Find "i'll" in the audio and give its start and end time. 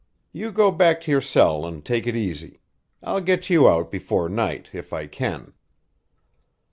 3.03-3.21